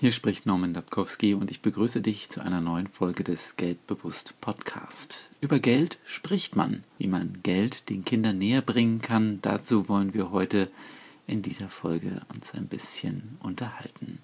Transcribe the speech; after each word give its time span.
Hier 0.00 0.12
spricht 0.12 0.46
Norman 0.46 0.72
Dabkowski 0.72 1.34
und 1.34 1.50
ich 1.50 1.60
begrüße 1.60 2.00
dich 2.00 2.30
zu 2.30 2.40
einer 2.40 2.62
neuen 2.62 2.88
Folge 2.88 3.22
des 3.22 3.56
Geldbewusst 3.56 4.40
Podcast. 4.40 5.28
Über 5.42 5.58
Geld 5.58 5.98
spricht 6.06 6.56
man, 6.56 6.84
wie 6.96 7.06
man 7.06 7.40
Geld 7.42 7.90
den 7.90 8.02
Kindern 8.06 8.38
näher 8.38 8.62
bringen 8.62 9.02
kann. 9.02 9.40
Dazu 9.42 9.90
wollen 9.90 10.14
wir 10.14 10.30
heute 10.30 10.70
in 11.26 11.42
dieser 11.42 11.68
Folge 11.68 12.22
uns 12.34 12.54
ein 12.54 12.66
bisschen 12.66 13.36
unterhalten. 13.40 14.20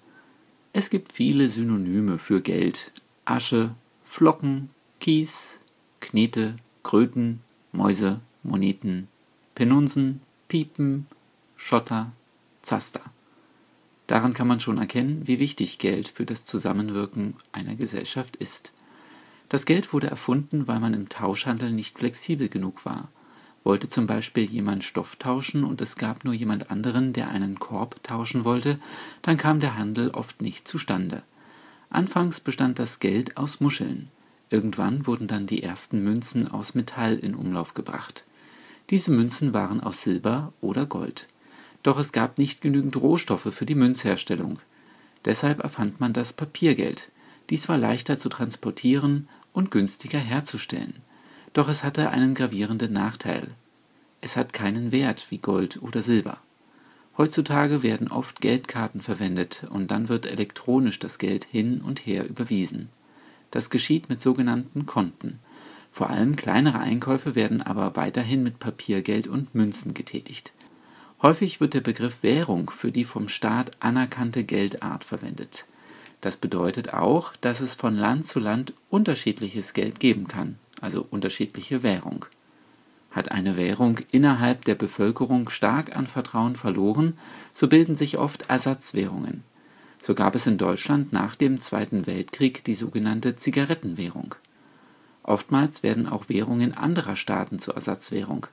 Es 0.73 0.89
gibt 0.89 1.13
viele 1.13 1.47
Synonyme 1.47 2.17
für 2.17 2.41
Geld. 2.41 2.91
Asche, 3.25 3.75
Flocken, 4.03 4.71
Kies, 4.99 5.61
Knete, 5.99 6.55
Kröten, 6.81 7.41
Mäuse, 7.71 8.19
Moneten, 8.41 9.09
Penunsen, 9.53 10.21
Piepen, 10.47 11.05
Schotter, 11.55 12.13
Zaster. 12.63 13.01
Daran 14.07 14.33
kann 14.33 14.47
man 14.47 14.61
schon 14.61 14.77
erkennen, 14.77 15.21
wie 15.25 15.39
wichtig 15.39 15.79
Geld 15.79 16.07
für 16.07 16.25
das 16.25 16.45
Zusammenwirken 16.45 17.35
einer 17.51 17.75
Gesellschaft 17.75 18.37
ist. 18.37 18.71
Das 19.49 19.65
Geld 19.65 19.93
wurde 19.93 20.07
erfunden, 20.07 20.67
weil 20.67 20.79
man 20.79 20.93
im 20.93 21.09
Tauschhandel 21.09 21.71
nicht 21.71 21.99
flexibel 21.99 22.49
genug 22.49 22.85
war. 22.85 23.09
Wollte 23.63 23.89
zum 23.89 24.07
Beispiel 24.07 24.45
jemand 24.45 24.85
Stoff 24.85 25.17
tauschen 25.17 25.65
und 25.65 25.81
es 25.81 25.97
gab 25.97 26.23
nur 26.23 26.33
jemand 26.33 26.71
anderen, 26.71 27.11
der 27.11 27.29
einen 27.29 27.59
Korb 27.59 28.01
tauschen 28.03 28.45
wollte, 28.45 28.79
dann 29.21 29.35
kam 29.35 29.59
der 29.59 29.77
Handel 29.77 30.09
oft 30.11 30.41
nicht 30.41 30.67
zustande. 30.67 31.23
Anfangs 31.89 32.39
bestand 32.39 32.79
das 32.79 32.99
Geld 32.99 33.35
aus 33.35 33.59
Muscheln. 33.59 34.09
Irgendwann 34.49 35.05
wurden 35.05 35.27
dann 35.27 35.47
die 35.47 35.63
ersten 35.63 36.01
Münzen 36.01 36.49
aus 36.49 36.75
Metall 36.75 37.17
in 37.17 37.35
Umlauf 37.35 37.73
gebracht. 37.73 38.23
Diese 38.89 39.11
Münzen 39.11 39.53
waren 39.53 39.81
aus 39.81 40.01
Silber 40.01 40.53
oder 40.61 40.85
Gold. 40.85 41.27
Doch 41.87 41.97
es 41.97 42.11
gab 42.11 42.37
nicht 42.37 42.59
genügend 42.59 42.97
Rohstoffe 42.97 43.47
für 43.53 43.65
die 43.65 43.73
Münzherstellung. 43.73 44.59
Deshalb 45.23 45.63
erfand 45.63 46.01
man 46.01 46.11
das 46.11 46.33
Papiergeld. 46.33 47.09
Dies 47.49 47.69
war 47.69 47.77
leichter 47.77 48.17
zu 48.17 48.27
transportieren 48.27 49.29
und 49.53 49.71
günstiger 49.71 50.19
herzustellen. 50.19 50.95
Doch 51.53 51.69
es 51.69 51.85
hatte 51.85 52.09
einen 52.09 52.35
gravierenden 52.35 52.91
Nachteil. 52.91 53.51
Es 54.19 54.35
hat 54.35 54.51
keinen 54.51 54.91
Wert 54.91 55.31
wie 55.31 55.37
Gold 55.37 55.81
oder 55.81 56.01
Silber. 56.01 56.39
Heutzutage 57.17 57.83
werden 57.83 58.09
oft 58.09 58.41
Geldkarten 58.41 58.99
verwendet 58.99 59.65
und 59.69 59.89
dann 59.89 60.09
wird 60.09 60.25
elektronisch 60.25 60.99
das 60.99 61.19
Geld 61.19 61.45
hin 61.45 61.79
und 61.79 62.05
her 62.05 62.27
überwiesen. 62.27 62.89
Das 63.49 63.69
geschieht 63.69 64.09
mit 64.09 64.21
sogenannten 64.21 64.87
Konten. 64.87 65.39
Vor 65.89 66.09
allem 66.09 66.35
kleinere 66.35 66.79
Einkäufe 66.79 67.35
werden 67.35 67.61
aber 67.61 67.95
weiterhin 67.95 68.43
mit 68.43 68.59
Papiergeld 68.59 69.29
und 69.29 69.55
Münzen 69.55 69.93
getätigt. 69.93 70.51
Häufig 71.21 71.59
wird 71.59 71.73
der 71.73 71.81
Begriff 71.81 72.21
Währung 72.21 72.69
für 72.69 72.91
die 72.91 73.03
vom 73.03 73.27
Staat 73.27 73.71
anerkannte 73.79 74.43
Geldart 74.43 75.03
verwendet. 75.03 75.65
Das 76.21 76.37
bedeutet 76.37 76.93
auch, 76.93 77.35
dass 77.37 77.59
es 77.59 77.73
von 77.73 77.95
Land 77.95 78.27
zu 78.27 78.39
Land 78.39 78.73
unterschiedliches 78.89 79.73
Geld 79.73 79.99
geben 79.99 80.27
kann, 80.27 80.59
also 80.79 81.05
unterschiedliche 81.09 81.81
Währung. 81.81 82.25
Hat 83.09 83.31
eine 83.31 83.57
Währung 83.57 83.99
innerhalb 84.11 84.65
der 84.65 84.75
Bevölkerung 84.75 85.49
stark 85.49 85.95
an 85.95 86.05
Vertrauen 86.05 86.55
verloren, 86.55 87.17
so 87.51 87.67
bilden 87.67 87.95
sich 87.95 88.19
oft 88.19 88.47
Ersatzwährungen. 88.49 89.43
So 90.01 90.13
gab 90.13 90.35
es 90.35 90.45
in 90.45 90.59
Deutschland 90.59 91.13
nach 91.13 91.35
dem 91.35 91.59
Zweiten 91.59 92.05
Weltkrieg 92.05 92.63
die 92.63 92.75
sogenannte 92.75 93.35
Zigarettenwährung. 93.35 94.35
Oftmals 95.23 95.81
werden 95.81 96.07
auch 96.07 96.29
Währungen 96.29 96.75
anderer 96.75 97.15
Staaten 97.15 97.57
zur 97.57 97.75
Ersatzwährung. 97.75 98.47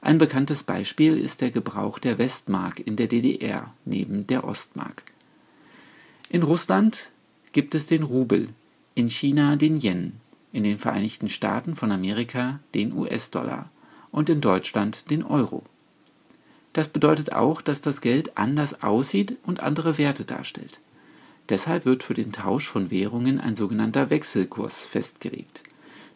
Ein 0.00 0.18
bekanntes 0.18 0.62
Beispiel 0.62 1.18
ist 1.18 1.40
der 1.40 1.50
Gebrauch 1.50 1.98
der 1.98 2.18
Westmark 2.18 2.80
in 2.80 2.96
der 2.96 3.08
DDR 3.08 3.72
neben 3.84 4.26
der 4.26 4.44
Ostmark. 4.44 5.02
In 6.30 6.42
Russland 6.42 7.10
gibt 7.52 7.74
es 7.74 7.86
den 7.86 8.02
Rubel, 8.02 8.50
in 8.94 9.08
China 9.08 9.56
den 9.56 9.80
Yen, 9.80 10.12
in 10.52 10.62
den 10.62 10.78
Vereinigten 10.78 11.30
Staaten 11.30 11.74
von 11.74 11.90
Amerika 11.90 12.60
den 12.74 12.92
US-Dollar 12.92 13.70
und 14.12 14.28
in 14.28 14.40
Deutschland 14.40 15.10
den 15.10 15.24
Euro. 15.24 15.62
Das 16.72 16.88
bedeutet 16.88 17.32
auch, 17.32 17.60
dass 17.60 17.80
das 17.80 18.00
Geld 18.00 18.36
anders 18.36 18.82
aussieht 18.82 19.36
und 19.44 19.60
andere 19.60 19.98
Werte 19.98 20.24
darstellt. 20.24 20.80
Deshalb 21.48 21.86
wird 21.86 22.02
für 22.02 22.14
den 22.14 22.30
Tausch 22.30 22.68
von 22.68 22.90
Währungen 22.90 23.40
ein 23.40 23.56
sogenannter 23.56 24.10
Wechselkurs 24.10 24.86
festgelegt 24.86 25.62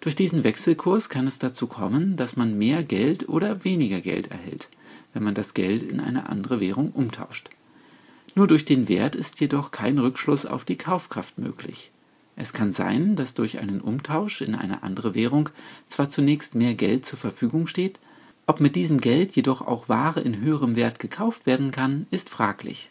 durch 0.02 0.16
diesen 0.16 0.42
Wechselkurs 0.42 1.08
kann 1.08 1.28
es 1.28 1.38
dazu 1.38 1.68
kommen, 1.68 2.16
dass 2.16 2.34
man 2.34 2.58
mehr 2.58 2.82
Geld 2.82 3.28
oder 3.28 3.62
weniger 3.64 4.00
Geld 4.00 4.32
erhält, 4.32 4.68
wenn 5.14 5.22
man 5.22 5.34
das 5.34 5.54
Geld 5.54 5.84
in 5.84 6.00
eine 6.00 6.28
andere 6.28 6.58
Währung 6.58 6.90
umtauscht. 6.90 7.50
Nur 8.34 8.48
durch 8.48 8.64
den 8.64 8.88
Wert 8.88 9.14
ist 9.14 9.40
jedoch 9.40 9.70
kein 9.70 9.98
Rückschluss 9.98 10.44
auf 10.44 10.64
die 10.64 10.76
Kaufkraft 10.76 11.38
möglich. 11.38 11.92
Es 12.34 12.52
kann 12.52 12.72
sein, 12.72 13.14
dass 13.14 13.34
durch 13.34 13.60
einen 13.60 13.80
Umtausch 13.80 14.40
in 14.40 14.56
eine 14.56 14.82
andere 14.82 15.14
Währung 15.14 15.50
zwar 15.86 16.08
zunächst 16.08 16.56
mehr 16.56 16.74
Geld 16.74 17.06
zur 17.06 17.20
Verfügung 17.20 17.68
steht, 17.68 18.00
ob 18.46 18.58
mit 18.58 18.74
diesem 18.74 19.00
Geld 19.00 19.36
jedoch 19.36 19.62
auch 19.62 19.88
Ware 19.88 20.20
in 20.20 20.40
höherem 20.40 20.74
Wert 20.74 20.98
gekauft 20.98 21.46
werden 21.46 21.70
kann, 21.70 22.08
ist 22.10 22.28
fraglich. 22.28 22.90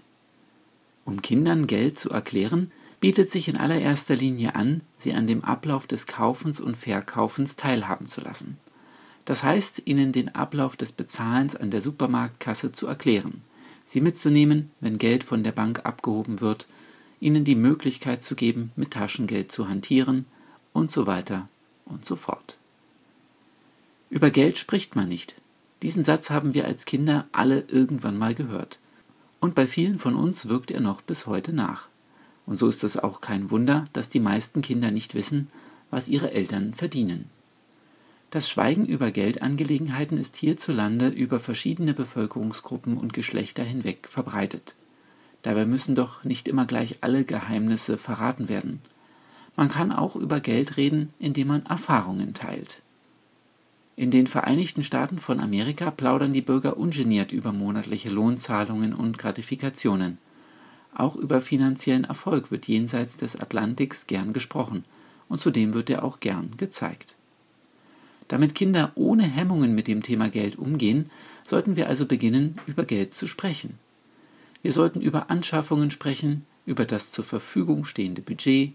Um 1.04 1.22
Kindern 1.22 1.68
Geld 1.68 2.00
zu 2.00 2.10
erklären, 2.10 2.72
bietet 3.02 3.32
sich 3.32 3.50
in 3.50 3.58
allererster 3.58 4.16
Linie 4.16 4.56
an, 4.56 4.84
sie 4.98 5.14
an 5.14 5.28
dem 5.28 5.44
Ablauf 5.44 5.88
des 5.88 6.06
Kaufens 6.08 6.62
und 6.62 6.78
Verkaufens 6.78 7.58
teilhaben 7.58 8.06
zu 8.06 8.22
lassen. 8.22 8.58
Das 9.26 9.44
heißt, 9.44 9.82
ihnen 9.86 10.12
den 10.12 10.34
Ablauf 10.36 10.78
des 10.78 10.92
Bezahlens 10.92 11.56
an 11.56 11.72
der 11.72 11.82
Supermarktkasse 11.82 12.72
zu 12.72 12.88
erklären, 12.88 13.42
sie 13.86 14.02
mitzunehmen, 14.02 14.72
wenn 14.80 15.00
Geld 15.00 15.24
von 15.24 15.44
der 15.44 15.52
Bank 15.52 15.82
abgehoben 15.84 16.40
wird, 16.42 16.68
ihnen 17.20 17.44
die 17.44 17.56
Möglichkeit 17.56 18.24
zu 18.24 18.36
geben, 18.36 18.72
mit 18.76 18.92
Taschengeld 18.92 19.52
zu 19.52 19.68
hantieren 19.68 20.26
und 20.72 20.92
so 20.92 21.08
weiter 21.08 21.50
und 21.86 22.06
so 22.06 22.16
fort. 22.16 22.58
Über 24.12 24.30
Geld 24.30 24.58
spricht 24.58 24.96
man 24.96 25.08
nicht. 25.08 25.36
Diesen 25.82 26.04
Satz 26.04 26.30
haben 26.30 26.54
wir 26.54 26.66
als 26.66 26.86
Kinder 26.86 27.26
alle 27.32 27.62
irgendwann 27.68 28.18
mal 28.18 28.36
gehört. 28.36 28.78
Und 29.40 29.56
bei 29.56 29.66
vielen 29.66 29.98
von 29.98 30.16
uns 30.16 30.48
wirkt 30.48 30.70
er 30.70 30.82
noch 30.82 31.02
bis 31.02 31.26
heute 31.26 31.54
nach. 31.54 31.90
Und 32.46 32.56
so 32.56 32.68
ist 32.68 32.84
es 32.84 32.98
auch 32.98 33.22
kein 33.22 33.52
Wunder, 33.52 33.88
dass 33.94 34.10
die 34.10 34.20
meisten 34.20 34.62
Kinder 34.62 34.92
nicht 34.92 35.16
wissen, 35.16 35.50
was 35.90 36.08
ihre 36.08 36.32
Eltern 36.32 36.74
verdienen. 36.74 37.30
Das 38.32 38.50
Schweigen 38.50 38.86
über 38.86 39.12
Geldangelegenheiten 39.12 40.18
ist 40.18 40.38
hierzulande 40.38 41.10
über 41.10 41.40
verschiedene 41.40 41.94
Bevölkerungsgruppen 41.94 42.98
und 42.98 43.14
Geschlechter 43.14 43.64
hinweg 43.64 44.08
verbreitet. 44.08 44.76
Dabei 45.42 45.66
müssen 45.66 45.96
doch 45.96 46.24
nicht 46.24 46.48
immer 46.48 46.66
gleich 46.66 47.00
alle 47.02 47.26
Geheimnisse 47.26 47.98
verraten 47.98 48.48
werden. 48.48 48.82
Man 49.58 49.68
kann 49.68 49.92
auch 49.92 50.16
über 50.16 50.40
Geld 50.40 50.78
reden, 50.78 51.14
indem 51.20 51.50
man 51.50 51.66
Erfahrungen 51.66 52.34
teilt. 52.34 52.82
In 53.98 54.12
den 54.12 54.28
Vereinigten 54.28 54.84
Staaten 54.84 55.20
von 55.20 55.42
Amerika 55.42 55.92
plaudern 55.92 56.32
die 56.32 56.42
Bürger 56.42 56.78
ungeniert 56.78 57.34
über 57.34 57.52
monatliche 57.52 58.10
Lohnzahlungen 58.10 58.94
und 58.94 59.18
Gratifikationen– 59.18 60.18
auch 60.94 61.16
über 61.16 61.42
finanziellen 61.42 62.04
Erfolg 62.04 62.52
wird 62.52 62.68
jenseits 62.68 63.18
des 63.18 63.36
Atlantiks 63.40 64.08
gern 64.08 64.34
gesprochen 64.34 64.84
und 65.30 65.40
zudem 65.40 65.74
wird 65.74 65.90
er 65.90 66.04
auch 66.04 66.20
gern 66.20 66.52
gezeigt. 66.58 67.16
Damit 68.28 68.56
Kinder 68.56 68.92
ohne 68.96 69.24
Hemmungen 69.24 69.76
mit 69.76 69.88
dem 69.88 70.04
Thema 70.04 70.30
Geld 70.30 70.58
umgehen, 70.58 71.10
sollten 71.44 71.76
wir 71.76 71.88
also 71.88 72.06
beginnen, 72.06 72.60
über 72.66 72.86
Geld 72.86 73.14
zu 73.14 73.28
sprechen. 73.28 73.78
Wir 74.62 74.72
sollten 74.72 75.02
über 75.02 75.30
Anschaffungen 75.30 75.92
sprechen, 75.92 76.46
über 76.66 76.86
das 76.86 77.12
zur 77.12 77.26
Verfügung 77.26 77.84
stehende 77.84 78.22
Budget, 78.22 78.74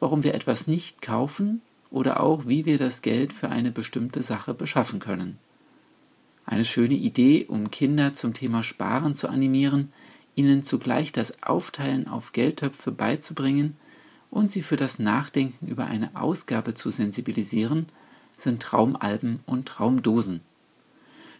warum 0.00 0.22
wir 0.22 0.34
etwas 0.34 0.66
nicht 0.66 1.02
kaufen 1.02 1.62
oder 1.90 2.20
auch 2.20 2.46
wie 2.46 2.66
wir 2.66 2.78
das 2.78 3.02
Geld 3.02 3.32
für 3.32 3.48
eine 3.48 3.70
bestimmte 3.70 4.22
Sache 4.22 4.54
beschaffen 4.54 5.00
können. 5.00 5.38
Eine 6.46 6.64
schöne 6.64 6.94
Idee, 6.94 7.46
um 7.48 7.70
Kinder 7.70 8.12
zum 8.12 8.34
Thema 8.34 8.62
Sparen 8.62 9.14
zu 9.14 9.28
animieren, 9.28 9.92
ihnen 10.34 10.62
zugleich 10.62 11.12
das 11.12 11.42
Aufteilen 11.42 12.08
auf 12.08 12.32
Geldtöpfe 12.32 12.92
beizubringen 12.92 13.76
und 14.30 14.50
sie 14.50 14.62
für 14.62 14.76
das 14.76 14.98
Nachdenken 14.98 15.66
über 15.66 15.86
eine 15.86 16.16
Ausgabe 16.16 16.74
zu 16.74 16.90
sensibilisieren, 16.90 17.86
sind 18.36 18.62
Traumalben 18.62 19.40
und 19.46 19.66
Traumdosen. 19.66 20.40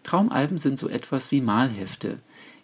Traumalben 0.04 0.58
sind 0.58 0.78
so 0.78 0.88
etwas 0.88 1.32
wie 1.32 1.40
Malhefte, 1.40 2.18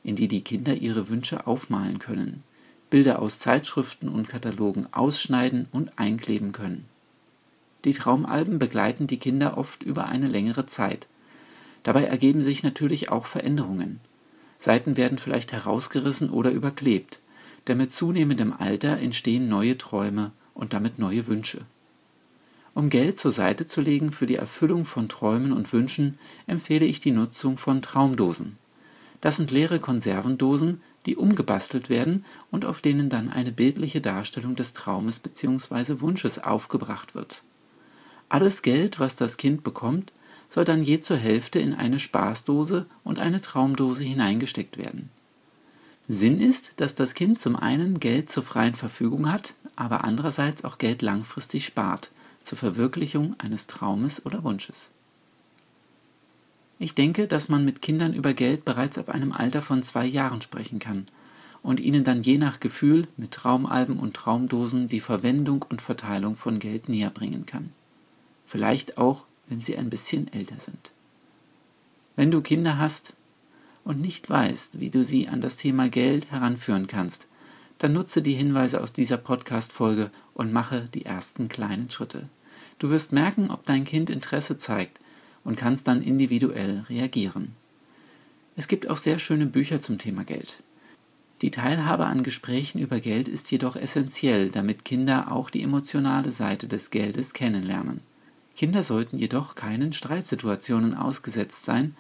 in 0.05 0.15
die 0.15 0.29
die 0.29 0.43
Kinder 0.43 0.75
ihre 0.75 1.09
Wünsche 1.09 1.47
aufmalen 1.47 1.99
können, 1.99 2.43
Bilder 2.91 3.21
aus 3.21 3.39
Zeitschriften 3.39 4.09
und 4.09 4.29
Katalogen 4.29 4.87
ausschneiden 4.93 5.67
und 5.73 5.99
einkleben 5.99 6.53
können. 6.53 6.87
Die 7.85 7.93
Traumalben 7.93 8.59
begleiten 8.59 9.07
die 9.07 9.19
Kinder 9.19 9.57
oft 9.57 9.83
über 9.83 10.07
eine 10.07 10.29
längere 10.29 10.67
Zeit. 10.67 11.07
Dabei 11.83 12.05
ergeben 12.05 12.43
sich 12.43 12.63
natürlich 12.63 13.11
auch 13.11 13.27
Veränderungen. 13.27 14.01
Seiten 14.61 14.97
werden 14.97 15.19
vielleicht 15.19 15.53
herausgerissen 15.53 16.31
oder 16.31 16.51
überklebt, 16.51 17.19
denn 17.67 17.79
mit 17.79 17.91
zunehmendem 17.91 18.53
Alter 18.53 18.99
entstehen 18.99 19.49
neue 19.49 19.77
Träume 19.77 20.33
und 20.55 20.73
damit 20.75 20.99
neue 20.99 21.27
Wünsche. 21.27 21.63
Um 22.75 22.89
Geld 22.89 23.19
zur 23.19 23.33
Seite 23.33 23.67
zu 23.67 23.81
legen 23.81 24.13
für 24.13 24.27
die 24.27 24.37
Erfüllung 24.37 24.85
von 24.85 25.09
Träumen 25.09 25.53
und 25.53 25.73
Wünschen, 25.73 26.19
empfehle 26.47 26.87
ich 26.87 27.01
die 27.01 27.11
Nutzung 27.11 27.57
von 27.57 27.83
Traumdosen. 27.83 28.59
Das 29.21 29.37
sind 29.37 29.51
leere 29.51 29.81
Konservendosen, 29.81 30.81
die 31.07 31.17
umgebastelt 31.17 31.89
werden 31.89 32.25
und 32.51 32.65
auf 32.65 32.81
denen 32.81 33.09
dann 33.09 33.31
eine 33.31 33.53
bildliche 33.53 34.01
Darstellung 34.01 34.55
des 34.55 34.75
Traumes 34.75 35.19
bzw. 35.19 36.01
Wunsches 36.01 36.39
aufgebracht 36.39 37.15
wird. 37.15 37.43
Alles 38.29 38.63
Geld, 38.63 39.01
was 39.01 39.17
das 39.17 39.37
Kind 39.37 39.65
bekommt, 39.65 40.13
soll 40.51 40.65
dann 40.65 40.83
je 40.83 41.01
zur 41.01 41.17
Hälfte 41.17 41.59
in 41.61 41.73
eine 41.73 41.99
Spaßdose 41.99 42.85
und 43.05 43.19
eine 43.19 43.41
Traumdose 43.41 44.05
hineingesteckt 44.05 44.77
werden. 44.77 45.09
Sinn 46.09 46.41
ist, 46.41 46.73
dass 46.77 46.97
das 46.97 47.15
Kind 47.15 47.39
zum 47.39 47.55
einen 47.57 48.01
Geld 48.01 48.31
zur 48.31 48.43
freien 48.43 48.75
Verfügung 48.75 49.31
hat, 49.33 49.55
aber 49.77 50.05
andererseits 50.05 50.65
auch 50.65 50.77
Geld 50.77 51.03
langfristig 51.03 51.65
spart, 51.65 52.11
zur 52.43 52.59
Verwirklichung 52.59 53.37
eines 53.39 53.69
Traumes 53.69 54.27
oder 54.27 54.43
Wunsches. 54.43 54.91
Ich 56.81 56.95
denke, 56.95 57.29
dass 57.29 57.49
man 57.49 57.65
mit 57.65 57.81
Kindern 57.81 58.15
über 58.15 58.35
Geld 58.35 58.65
bereits 58.65 58.99
ab 58.99 59.11
einem 59.11 59.33
Alter 59.33 59.63
von 59.63 59.83
zwei 59.83 60.07
Jahren 60.07 60.41
sprechen 60.41 60.79
kann 60.79 61.07
und 61.63 61.79
ihnen 61.79 62.05
dann 62.05 62.23
je 62.23 62.39
nach 62.39 62.59
Gefühl 62.59 63.07
mit 63.17 63.33
Traumalben 63.33 63.99
und 63.99 64.15
Traumdosen 64.15 64.89
die 64.89 65.01
Verwendung 65.01 65.65
und 65.69 65.83
Verteilung 65.83 66.37
von 66.37 66.59
Geld 66.59 66.89
näher 66.89 67.11
bringen 67.11 67.47
kann. 67.47 67.71
Vielleicht 68.47 68.99
auch, 68.99 69.27
wenn 69.51 69.61
sie 69.61 69.77
ein 69.77 69.91
bisschen 69.91 70.33
älter 70.33 70.59
sind. 70.59 70.93
Wenn 72.17 72.31
du 72.31 72.41
Kinder 72.41 72.79
hast 72.79 73.15
und 73.85 74.01
nicht 74.01 74.31
weißt, 74.31 74.81
wie 74.81 74.91
du 74.91 75.05
sie 75.05 75.29
an 75.29 75.41
das 75.41 75.57
Thema 75.57 75.89
Geld 75.91 76.31
heranführen 76.31 76.87
kannst, 76.87 77.27
dann 77.79 77.93
nutze 77.93 78.23
die 78.23 78.35
Hinweise 78.35 78.81
aus 78.81 78.93
dieser 78.93 79.17
Podcast-Folge 79.17 80.11
und 80.35 80.53
mache 80.53 80.89
die 80.95 81.05
ersten 81.05 81.49
kleinen 81.49 81.91
Schritte. 81.91 82.29
Du 82.79 82.91
wirst 82.91 83.13
merken, 83.13 83.51
ob 83.51 83.67
dein 83.67 83.85
Kind 83.85 84.09
Interesse 84.09 84.59
zeigt 84.59 85.01
und 85.45 85.57
kannst 85.57 85.89
dann 85.89 86.03
individuell 86.03 86.85
reagieren. 86.89 87.57
Es 88.57 88.69
gibt 88.69 88.89
auch 88.89 88.99
sehr 88.99 89.19
schöne 89.19 89.47
Bücher 89.47 89.81
zum 89.81 89.99
Thema 89.99 90.25
Geld. 90.25 90.63
Die 91.41 91.51
Teilhabe 91.51 92.05
an 92.05 92.23
Gesprächen 92.23 92.79
über 92.79 93.01
Geld 93.01 93.27
ist 93.27 93.51
jedoch 93.51 93.77
essentiell, 93.77 94.51
damit 94.51 94.85
Kinder 94.85 95.33
auch 95.33 95.49
die 95.49 95.63
emotionale 95.63 96.33
Seite 96.33 96.69
des 96.69 96.91
Geldes 96.91 97.33
kennenlernen. 97.33 98.03
Kinder 98.57 98.83
sollten 98.83 99.19
jedoch 99.19 99.55
keinen 99.55 99.93
Streitsituationen 99.93 100.95
ausgesetzt 100.95 101.65
sein, 101.65 101.95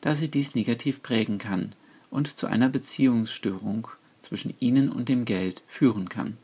da 0.00 0.14
sie 0.14 0.30
dies 0.30 0.54
negativ 0.54 1.02
prägen 1.02 1.38
kann 1.38 1.74
und 2.10 2.38
zu 2.38 2.46
einer 2.46 2.68
Beziehungsstörung 2.68 3.88
zwischen 4.20 4.54
ihnen 4.60 4.90
und 4.90 5.08
dem 5.08 5.24
Geld 5.24 5.64
führen 5.66 6.08
kann. 6.08 6.36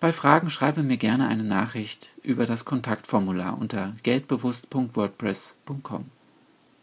Bei 0.00 0.12
Fragen 0.12 0.50
schreibe 0.50 0.82
mir 0.82 0.96
gerne 0.98 1.28
eine 1.28 1.44
Nachricht 1.44 2.10
über 2.22 2.46
das 2.46 2.64
Kontaktformular 2.64 3.58
unter 3.58 3.94
geldbewusst.wordpress.com. 4.02 6.06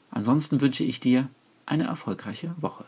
Ansonsten 0.09 0.61
wünsche 0.61 0.83
ich 0.83 0.99
dir 0.99 1.29
eine 1.65 1.85
erfolgreiche 1.85 2.53
Woche. 2.59 2.85